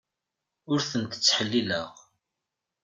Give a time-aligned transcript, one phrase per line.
[0.71, 1.89] Ur tent-ttḥellileɣ.